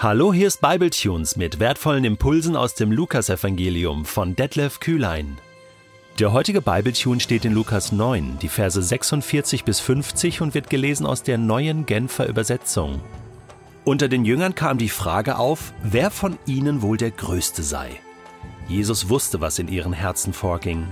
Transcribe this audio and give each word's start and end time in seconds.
Hallo, 0.00 0.32
hier 0.32 0.46
ist 0.46 0.60
Bibletunes 0.60 1.34
mit 1.34 1.58
wertvollen 1.58 2.04
Impulsen 2.04 2.54
aus 2.54 2.74
dem 2.74 2.92
Lukasevangelium 2.92 4.04
von 4.04 4.36
Detlef 4.36 4.78
Kühlein. 4.78 5.38
Der 6.20 6.32
heutige 6.32 6.62
Bibletune 6.62 7.18
steht 7.18 7.44
in 7.44 7.52
Lukas 7.52 7.90
9, 7.90 8.38
die 8.40 8.48
Verse 8.48 8.80
46 8.80 9.64
bis 9.64 9.80
50 9.80 10.40
und 10.40 10.54
wird 10.54 10.70
gelesen 10.70 11.04
aus 11.04 11.24
der 11.24 11.36
neuen 11.36 11.84
Genfer 11.84 12.28
Übersetzung. 12.28 13.00
Unter 13.84 14.06
den 14.06 14.24
Jüngern 14.24 14.54
kam 14.54 14.78
die 14.78 14.88
Frage 14.88 15.36
auf, 15.36 15.72
wer 15.82 16.12
von 16.12 16.38
ihnen 16.46 16.80
wohl 16.80 16.96
der 16.96 17.10
Größte 17.10 17.64
sei. 17.64 17.90
Jesus 18.68 19.08
wusste, 19.08 19.40
was 19.40 19.58
in 19.58 19.66
ihren 19.66 19.92
Herzen 19.92 20.32
vorging. 20.32 20.86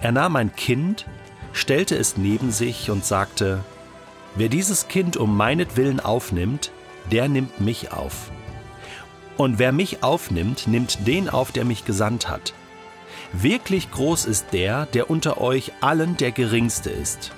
Er 0.00 0.12
nahm 0.12 0.36
ein 0.36 0.54
Kind, 0.54 1.06
stellte 1.52 1.96
es 1.96 2.16
neben 2.16 2.52
sich 2.52 2.88
und 2.88 3.04
sagte, 3.04 3.64
Wer 4.36 4.48
dieses 4.48 4.86
Kind 4.86 5.16
um 5.16 5.36
meinetwillen 5.36 5.98
aufnimmt, 5.98 6.70
der 7.10 7.28
nimmt 7.28 7.60
mich 7.60 7.92
auf. 7.92 8.30
Und 9.36 9.58
wer 9.58 9.72
mich 9.72 10.02
aufnimmt, 10.02 10.66
nimmt 10.66 11.06
den 11.06 11.28
auf, 11.28 11.52
der 11.52 11.64
mich 11.64 11.84
gesandt 11.84 12.28
hat. 12.28 12.54
Wirklich 13.32 13.90
groß 13.90 14.24
ist 14.24 14.46
der, 14.52 14.86
der 14.86 15.10
unter 15.10 15.40
euch 15.40 15.72
allen 15.80 16.16
der 16.16 16.32
geringste 16.32 16.90
ist. 16.90 17.32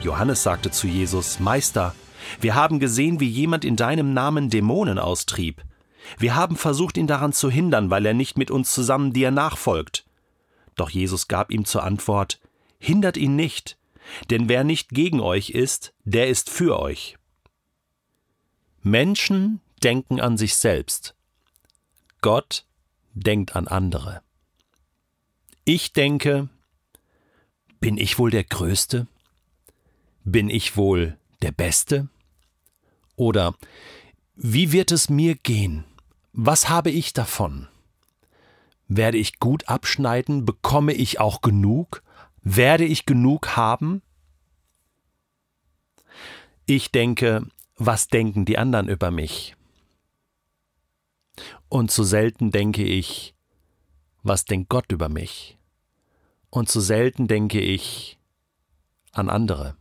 Johannes 0.00 0.42
sagte 0.42 0.70
zu 0.70 0.86
Jesus, 0.86 1.40
Meister, 1.40 1.94
wir 2.40 2.54
haben 2.54 2.78
gesehen, 2.78 3.20
wie 3.20 3.28
jemand 3.28 3.64
in 3.64 3.76
deinem 3.76 4.14
Namen 4.14 4.50
Dämonen 4.50 4.98
austrieb. 4.98 5.62
Wir 6.18 6.34
haben 6.34 6.56
versucht, 6.56 6.96
ihn 6.96 7.06
daran 7.06 7.32
zu 7.32 7.50
hindern, 7.50 7.90
weil 7.90 8.04
er 8.06 8.14
nicht 8.14 8.36
mit 8.36 8.50
uns 8.50 8.72
zusammen 8.72 9.12
dir 9.12 9.30
nachfolgt. 9.30 10.04
Doch 10.76 10.90
Jesus 10.90 11.28
gab 11.28 11.50
ihm 11.50 11.64
zur 11.64 11.84
Antwort, 11.84 12.38
Hindert 12.84 13.16
ihn 13.16 13.36
nicht, 13.36 13.78
denn 14.30 14.48
wer 14.48 14.64
nicht 14.64 14.88
gegen 14.88 15.20
euch 15.20 15.50
ist, 15.50 15.94
der 16.02 16.26
ist 16.26 16.50
für 16.50 16.80
euch. 16.80 17.16
Menschen 18.82 19.60
denken 19.82 20.20
an 20.20 20.36
sich 20.36 20.56
selbst. 20.56 21.14
Gott 22.20 22.66
denkt 23.14 23.54
an 23.54 23.68
andere. 23.68 24.22
Ich 25.64 25.92
denke, 25.92 26.48
bin 27.78 27.96
ich 27.96 28.18
wohl 28.18 28.30
der 28.30 28.44
Größte? 28.44 29.06
Bin 30.24 30.50
ich 30.50 30.76
wohl 30.76 31.16
der 31.42 31.52
Beste? 31.52 32.08
Oder 33.14 33.54
wie 34.34 34.72
wird 34.72 34.90
es 34.90 35.08
mir 35.08 35.36
gehen? 35.36 35.84
Was 36.32 36.68
habe 36.68 36.90
ich 36.90 37.12
davon? 37.12 37.68
Werde 38.88 39.18
ich 39.18 39.38
gut 39.38 39.68
abschneiden? 39.68 40.44
Bekomme 40.44 40.92
ich 40.92 41.20
auch 41.20 41.40
genug? 41.40 42.02
Werde 42.42 42.84
ich 42.84 43.06
genug 43.06 43.56
haben? 43.56 44.02
Ich 46.66 46.90
denke, 46.90 47.46
was 47.86 48.08
denken 48.08 48.44
die 48.44 48.58
anderen 48.58 48.88
über 48.88 49.10
mich? 49.10 49.56
Und 51.68 51.90
zu 51.90 52.04
selten 52.04 52.50
denke 52.50 52.84
ich, 52.84 53.34
was 54.22 54.44
denkt 54.44 54.68
Gott 54.68 54.92
über 54.92 55.08
mich? 55.08 55.58
Und 56.50 56.68
zu 56.68 56.80
selten 56.80 57.28
denke 57.28 57.60
ich 57.60 58.18
an 59.12 59.30
andere. 59.30 59.76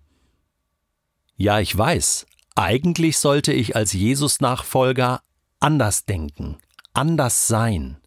Ja, 1.36 1.60
ich 1.60 1.78
weiß, 1.78 2.26
eigentlich 2.56 3.18
sollte 3.18 3.54
ich 3.54 3.76
als 3.76 3.94
Jesus-Nachfolger 3.94 5.22
anders 5.60 6.06
denken, 6.06 6.58
anders 6.94 7.48
sein. 7.48 7.98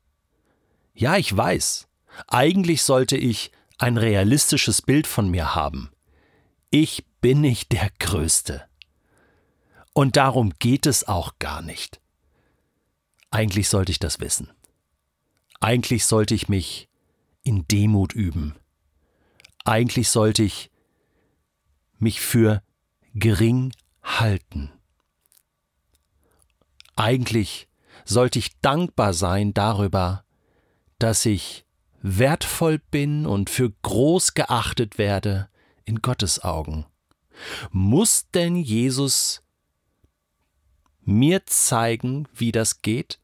Ja, 0.95 1.17
ich 1.17 1.37
weiß, 1.37 1.89
eigentlich 2.27 2.83
sollte 2.83 3.17
ich 3.17 3.53
ein 3.79 3.97
realistisches 3.97 4.83
Bild 4.83 5.07
von 5.07 5.29
mir 5.29 5.55
haben. 5.55 5.91
Ich 6.71 7.05
bin 7.21 7.41
nicht 7.41 7.73
der 7.73 7.91
Größte. 7.99 8.65
Und 9.95 10.17
darum 10.17 10.53
geht 10.59 10.87
es 10.87 11.09
auch 11.09 11.39
gar 11.39 11.63
nicht. 11.63 12.01
Eigentlich 13.31 13.69
sollte 13.69 13.93
ich 13.93 13.99
das 13.99 14.21
wissen. 14.21 14.51
Eigentlich 15.61 16.05
sollte 16.05 16.35
ich 16.35 16.49
mich 16.49 16.89
in 17.43 17.67
Demut 17.69 18.13
üben. 18.13 18.57
Eigentlich 19.65 20.11
sollte 20.11 20.43
ich 20.43 20.71
mich 21.99 22.21
für 22.21 22.63
gering 23.15 23.73
halten. 24.03 24.73
Eigentlich 26.97 27.69
sollte 28.05 28.39
ich 28.39 28.59
dankbar 28.61 29.15
sein 29.15 29.55
darüber, 29.55 30.25
dass 30.99 31.25
ich 31.25 31.65
wertvoll 32.03 32.79
bin 32.91 33.27
und 33.27 33.49
für 33.49 33.71
groß 33.71 34.35
geachtet 34.35 34.99
werde 34.99 35.49
in 35.85 36.03
Gottes 36.03 36.43
Augen. 36.43 36.85
Muss 37.71 38.29
denn 38.31 38.57
Jesus 38.57 39.44
mir 41.07 41.47
zeigen, 41.47 42.29
wie 42.35 42.53
das 42.53 42.83
geht? 42.83 43.19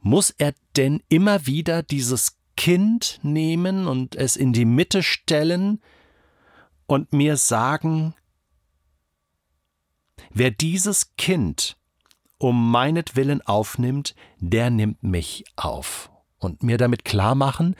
Muss 0.00 0.30
er 0.30 0.54
denn 0.76 1.02
immer 1.08 1.46
wieder 1.46 1.82
dieses 1.82 2.36
Kind 2.56 3.20
nehmen 3.22 3.86
und 3.86 4.16
es 4.16 4.36
in 4.36 4.52
die 4.52 4.64
Mitte 4.64 5.02
stellen 5.02 5.80
und 6.86 7.12
mir 7.12 7.36
sagen, 7.36 8.14
wer 10.30 10.50
dieses 10.50 11.16
Kind 11.16 11.76
um 12.38 12.70
meinetwillen 12.70 13.42
aufnimmt, 13.42 14.14
der 14.38 14.70
nimmt 14.70 15.02
mich 15.02 15.44
auf. 15.56 16.10
Und 16.38 16.62
mir 16.62 16.76
damit 16.76 17.04
klar 17.04 17.34
machen, 17.34 17.74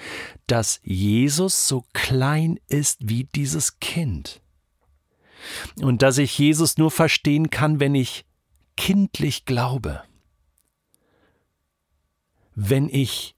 dass 0.47 0.81
Jesus 0.83 1.69
so 1.69 1.85
klein 1.93 2.59
ist 2.69 3.09
wie 3.09 3.25
dieses 3.25 3.79
Kind. 3.81 4.41
Und 5.81 6.03
dass 6.03 6.19
ich 6.19 6.39
Jesus 6.39 6.79
nur 6.79 6.91
verstehen 6.91 7.51
kann, 7.51 7.81
wenn 7.81 7.95
ich 7.95 8.26
kindlich 8.77 9.45
glaube, 9.45 10.03
wenn 12.55 12.89
ich 12.89 13.37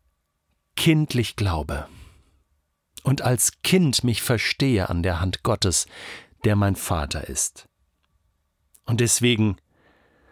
kindlich 0.77 1.37
glaube 1.37 1.89
und 3.03 3.23
als 3.23 3.63
Kind 3.63 4.05
mich 4.05 4.23
verstehe 4.23 4.89
an 4.89 5.03
der 5.03 5.21
Hand 5.21 5.43
Gottes, 5.43 5.87
der 6.45 6.57
mein 6.57 6.77
Vater 6.77 7.29
ist. 7.29 7.69
Und 8.85 9.01
deswegen 9.01 9.57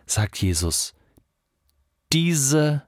sagt 0.07 0.41
Jesus, 0.41 0.95
diese 2.13 2.87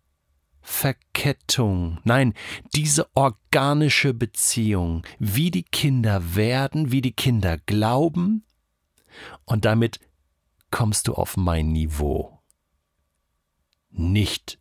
Verkettung, 0.61 1.99
nein, 2.05 2.35
diese 2.75 3.09
organische 3.15 4.15
Beziehung, 4.15 5.05
wie 5.19 5.51
die 5.51 5.65
Kinder 5.65 6.35
werden, 6.37 6.93
wie 6.93 7.01
die 7.01 7.13
Kinder 7.13 7.59
glauben, 7.59 8.45
und 9.45 9.65
damit 9.65 9.99
kommst 10.71 11.09
du 11.09 11.15
auf 11.15 11.37
mein 11.37 11.73
Niveau. 11.73 12.39
Nicht 13.91 14.59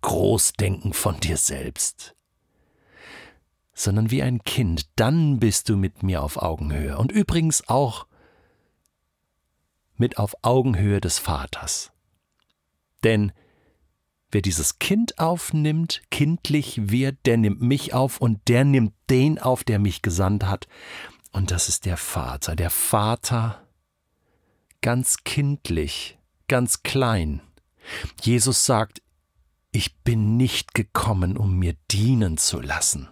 Großdenken 0.00 0.92
von 0.92 1.20
dir 1.20 1.36
selbst, 1.36 2.14
sondern 3.72 4.10
wie 4.10 4.22
ein 4.22 4.42
Kind, 4.42 4.88
dann 4.96 5.38
bist 5.38 5.68
du 5.68 5.76
mit 5.76 6.02
mir 6.02 6.22
auf 6.22 6.36
Augenhöhe 6.36 6.98
und 6.98 7.12
übrigens 7.12 7.68
auch 7.68 8.06
mit 9.96 10.18
auf 10.18 10.34
Augenhöhe 10.42 11.00
des 11.00 11.18
Vaters. 11.18 11.92
Denn 13.04 13.32
wer 14.30 14.42
dieses 14.42 14.78
Kind 14.78 15.18
aufnimmt, 15.18 16.02
kindlich 16.10 16.90
wird, 16.90 17.18
der 17.24 17.36
nimmt 17.36 17.62
mich 17.62 17.94
auf 17.94 18.20
und 18.20 18.48
der 18.48 18.64
nimmt 18.64 18.94
den 19.08 19.38
auf, 19.38 19.62
der 19.62 19.78
mich 19.78 20.02
gesandt 20.02 20.44
hat. 20.44 20.66
Und 21.30 21.50
das 21.50 21.68
ist 21.68 21.86
der 21.86 21.96
Vater, 21.96 22.56
der 22.56 22.70
Vater 22.70 23.66
ganz 24.82 25.24
kindlich, 25.24 26.18
ganz 26.48 26.82
klein. 26.82 27.40
Jesus 28.20 28.66
sagt, 28.66 29.00
ich 29.70 29.96
bin 30.00 30.36
nicht 30.36 30.74
gekommen, 30.74 31.38
um 31.38 31.58
mir 31.58 31.74
dienen 31.90 32.36
zu 32.36 32.60
lassen. 32.60 33.08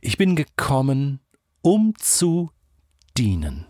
Ich 0.00 0.16
bin 0.16 0.34
gekommen, 0.34 1.20
um 1.60 1.94
zu 1.98 2.50
dienen. 3.16 3.66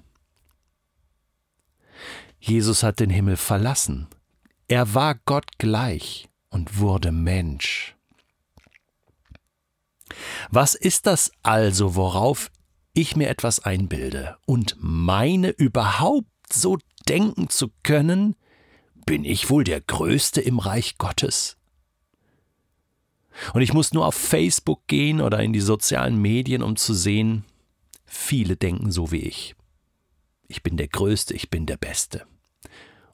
Jesus 2.38 2.82
hat 2.82 3.00
den 3.00 3.10
Himmel 3.10 3.36
verlassen. 3.36 4.06
Er 4.68 4.94
war 4.94 5.16
Gott 5.26 5.58
gleich 5.58 6.28
und 6.48 6.78
wurde 6.78 7.10
Mensch. 7.10 7.96
Was 10.50 10.74
ist 10.74 11.06
das 11.06 11.32
also, 11.42 11.94
worauf 11.96 12.50
ich 12.92 13.16
mir 13.16 13.28
etwas 13.28 13.60
einbilde 13.60 14.36
und 14.46 14.76
meine 14.78 15.50
überhaupt 15.50 16.52
so 16.52 16.78
denken 17.08 17.48
zu 17.48 17.70
können, 17.82 18.36
bin 19.06 19.24
ich 19.24 19.50
wohl 19.50 19.64
der 19.64 19.80
Größte 19.80 20.40
im 20.40 20.58
Reich 20.58 20.98
Gottes? 20.98 21.56
Und 23.54 23.62
ich 23.62 23.72
muss 23.72 23.92
nur 23.92 24.06
auf 24.06 24.14
Facebook 24.14 24.86
gehen 24.86 25.20
oder 25.20 25.40
in 25.40 25.52
die 25.52 25.60
sozialen 25.60 26.20
Medien, 26.20 26.62
um 26.62 26.76
zu 26.76 26.94
sehen, 26.94 27.44
viele 28.04 28.56
denken 28.56 28.90
so 28.90 29.12
wie 29.12 29.20
ich. 29.20 29.54
Ich 30.48 30.62
bin 30.62 30.76
der 30.76 30.88
Größte, 30.88 31.34
ich 31.34 31.48
bin 31.48 31.66
der 31.66 31.76
Beste. 31.76 32.26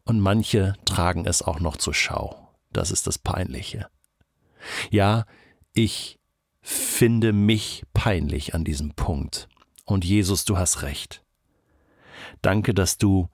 Und 0.04 0.20
manche 0.20 0.74
tragen 0.84 1.26
es 1.26 1.42
auch 1.42 1.60
noch 1.60 1.76
zur 1.76 1.94
Schau. 1.94 2.54
Das 2.72 2.90
ist 2.90 3.06
das 3.06 3.18
Peinliche. 3.18 3.88
Ja, 4.90 5.26
ich 5.72 6.18
finde 6.62 7.32
mich 7.32 7.84
peinlich 7.92 8.54
an 8.54 8.64
diesem 8.64 8.94
Punkt. 8.94 9.48
Und 9.86 10.04
Jesus, 10.04 10.44
du 10.44 10.58
hast 10.58 10.82
recht. 10.82 11.24
Danke, 12.42 12.74
dass 12.74 12.98
du 12.98 13.30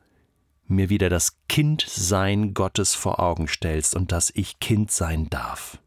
mir 0.67 0.89
wieder 0.89 1.11
das 1.11 1.39
Kindsein 1.49 2.55
Gottes 2.55 2.95
vor 2.95 3.21
Augen 3.21 3.49
stellst 3.49 3.97
und 3.97 4.13
dass 4.13 4.31
ich 4.35 4.61
Kind 4.61 4.91
sein 4.91 5.29
darf. 5.29 5.79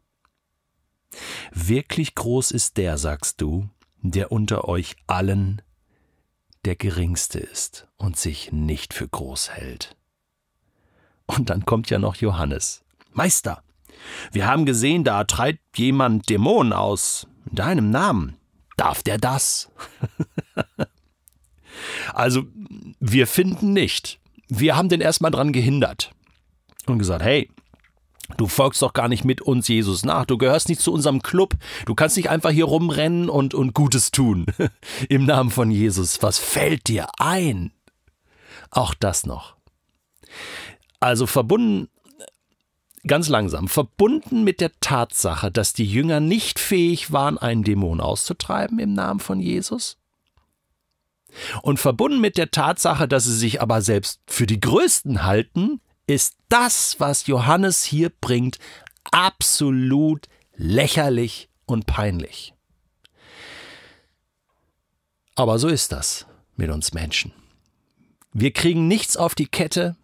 Wirklich 1.52 2.14
groß 2.14 2.50
ist 2.50 2.76
der, 2.76 2.98
sagst 2.98 3.40
du, 3.40 3.70
der 4.02 4.32
unter 4.32 4.68
euch 4.68 4.96
allen 5.06 5.62
der 6.64 6.76
geringste 6.76 7.38
ist 7.38 7.88
und 7.96 8.16
sich 8.16 8.52
nicht 8.52 8.92
für 8.92 9.08
groß 9.08 9.50
hält. 9.50 9.96
Und 11.26 11.48
dann 11.50 11.64
kommt 11.64 11.90
ja 11.90 11.98
noch 11.98 12.16
Johannes. 12.16 12.84
Meister, 13.12 13.62
wir 14.32 14.46
haben 14.46 14.66
gesehen, 14.66 15.04
da 15.04 15.24
treibt 15.24 15.78
jemand 15.78 16.28
Dämonen 16.28 16.72
aus. 16.72 17.26
In 17.48 17.54
deinem 17.54 17.90
Namen. 17.90 18.36
Darf 18.76 19.02
der 19.02 19.18
das? 19.18 19.70
also, 22.16 22.44
wir 22.98 23.26
finden 23.26 23.74
nicht. 23.74 24.18
Wir 24.48 24.74
haben 24.74 24.88
den 24.88 25.02
erstmal 25.02 25.30
dran 25.30 25.52
gehindert 25.52 26.12
und 26.86 26.98
gesagt, 26.98 27.22
hey, 27.22 27.50
Du 28.38 28.48
folgst 28.48 28.82
doch 28.82 28.92
gar 28.92 29.06
nicht 29.06 29.24
mit 29.24 29.40
uns 29.40 29.68
Jesus 29.68 30.04
nach. 30.04 30.24
Du 30.24 30.36
gehörst 30.36 30.68
nicht 30.68 30.80
zu 30.80 30.92
unserem 30.92 31.22
Club. 31.22 31.54
Du 31.84 31.94
kannst 31.94 32.16
nicht 32.16 32.28
einfach 32.28 32.50
hier 32.50 32.64
rumrennen 32.64 33.28
und, 33.28 33.54
und 33.54 33.72
Gutes 33.72 34.10
tun. 34.10 34.46
Im 35.08 35.26
Namen 35.26 35.50
von 35.50 35.70
Jesus. 35.70 36.20
Was 36.22 36.36
fällt 36.36 36.88
dir 36.88 37.06
ein? 37.18 37.70
Auch 38.72 38.94
das 38.94 39.26
noch. 39.26 39.54
Also 40.98 41.26
verbunden, 41.26 41.88
ganz 43.06 43.28
langsam, 43.28 43.68
verbunden 43.68 44.42
mit 44.42 44.60
der 44.60 44.72
Tatsache, 44.80 45.52
dass 45.52 45.72
die 45.72 45.86
Jünger 45.86 46.18
nicht 46.18 46.58
fähig 46.58 47.12
waren, 47.12 47.38
einen 47.38 47.62
Dämon 47.62 48.00
auszutreiben 48.00 48.80
im 48.80 48.92
Namen 48.92 49.20
von 49.20 49.38
Jesus. 49.38 49.98
Und 51.62 51.78
verbunden 51.78 52.20
mit 52.20 52.36
der 52.36 52.50
Tatsache, 52.50 53.08
dass 53.08 53.24
sie 53.24 53.36
sich 53.36 53.60
aber 53.60 53.82
selbst 53.82 54.20
für 54.26 54.46
die 54.46 54.60
Größten 54.60 55.24
halten, 55.24 55.80
ist 56.06 56.36
das, 56.48 56.96
was 56.98 57.26
Johannes 57.26 57.82
hier 57.84 58.10
bringt, 58.20 58.58
absolut 59.04 60.26
lächerlich 60.54 61.48
und 61.66 61.86
peinlich. 61.86 62.54
Aber 65.34 65.58
so 65.58 65.68
ist 65.68 65.92
das 65.92 66.26
mit 66.56 66.70
uns 66.70 66.94
Menschen. 66.94 67.32
Wir 68.32 68.52
kriegen 68.52 68.88
nichts 68.88 69.16
auf 69.16 69.34
die 69.34 69.46
Kette, 69.46 69.96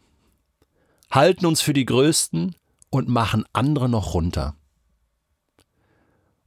halten 1.11 1.47
uns 1.47 1.63
für 1.63 1.73
die 1.73 1.87
Größten 1.87 2.57
und 2.91 3.09
machen 3.09 3.45
andere 3.53 3.89
noch 3.89 4.15
runter. 4.15 4.55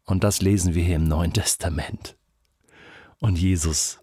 Und 0.05 0.23
das 0.23 0.41
lesen 0.41 0.75
wir 0.75 0.83
hier 0.83 0.97
im 0.97 1.07
Neuen 1.07 1.33
Testament. 1.33 2.15
Und 3.19 3.37
Jesus 3.37 3.99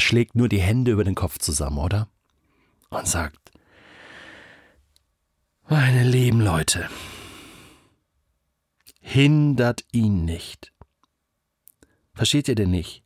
schlägt 0.00 0.34
nur 0.34 0.48
die 0.48 0.60
Hände 0.60 0.92
über 0.92 1.04
den 1.04 1.14
Kopf 1.14 1.38
zusammen, 1.38 1.78
oder? 1.78 2.08
Und 2.90 3.06
sagt, 3.06 3.52
meine 5.68 6.02
lieben 6.02 6.40
Leute, 6.40 6.88
hindert 9.00 9.84
ihn 9.92 10.24
nicht. 10.24 10.72
Versteht 12.14 12.48
ihr 12.48 12.54
denn 12.54 12.70
nicht? 12.70 13.04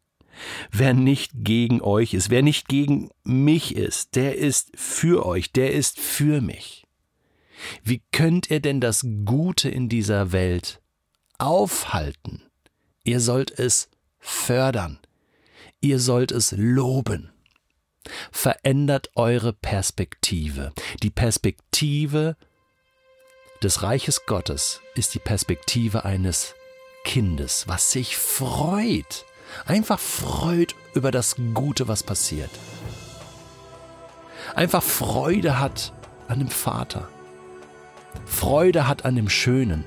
Wer 0.70 0.94
nicht 0.94 1.32
gegen 1.34 1.80
euch 1.80 2.14
ist, 2.14 2.30
wer 2.30 2.42
nicht 2.42 2.68
gegen 2.68 3.10
mich 3.22 3.76
ist, 3.76 4.16
der 4.16 4.36
ist 4.36 4.72
für 4.74 5.24
euch, 5.24 5.52
der 5.52 5.72
ist 5.72 6.00
für 6.00 6.40
mich. 6.40 6.86
Wie 7.82 8.02
könnt 8.12 8.50
ihr 8.50 8.60
denn 8.60 8.80
das 8.80 9.06
Gute 9.24 9.68
in 9.68 9.88
dieser 9.88 10.32
Welt 10.32 10.82
aufhalten? 11.38 12.42
Ihr 13.04 13.20
sollt 13.20 13.56
es 13.58 13.88
fördern, 14.18 14.98
ihr 15.84 16.00
sollt 16.00 16.32
es 16.32 16.52
loben. 16.56 17.30
Verändert 18.32 19.10
eure 19.14 19.52
Perspektive. 19.52 20.72
Die 21.02 21.10
Perspektive 21.10 22.36
des 23.62 23.82
Reiches 23.82 24.26
Gottes 24.26 24.80
ist 24.94 25.14
die 25.14 25.18
Perspektive 25.18 26.04
eines 26.04 26.54
Kindes, 27.04 27.68
was 27.68 27.92
sich 27.92 28.16
freut, 28.16 29.26
einfach 29.66 29.98
freut 30.00 30.74
über 30.94 31.10
das 31.10 31.36
Gute, 31.52 31.86
was 31.86 32.02
passiert. 32.02 32.50
Einfach 34.54 34.82
Freude 34.82 35.58
hat 35.58 35.92
an 36.28 36.38
dem 36.38 36.48
Vater. 36.48 37.08
Freude 38.24 38.88
hat 38.88 39.04
an 39.04 39.16
dem 39.16 39.28
Schönen. 39.28 39.84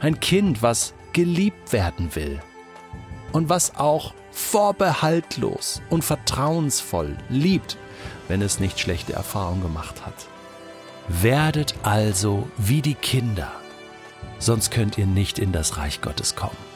Ein 0.00 0.18
Kind, 0.20 0.62
was 0.62 0.92
geliebt 1.12 1.72
werden 1.72 2.14
will 2.14 2.40
und 3.32 3.48
was 3.48 3.76
auch 3.76 4.14
vorbehaltlos 4.38 5.82
und 5.90 6.04
vertrauensvoll 6.04 7.16
liebt, 7.28 7.76
wenn 8.28 8.40
es 8.40 8.60
nicht 8.60 8.78
schlechte 8.78 9.12
Erfahrungen 9.12 9.62
gemacht 9.62 10.06
hat. 10.06 10.14
Werdet 11.08 11.74
also 11.82 12.48
wie 12.56 12.80
die 12.80 12.94
Kinder, 12.94 13.50
sonst 14.38 14.70
könnt 14.70 14.96
ihr 14.96 15.06
nicht 15.06 15.38
in 15.38 15.52
das 15.52 15.76
Reich 15.76 16.00
Gottes 16.00 16.36
kommen. 16.36 16.67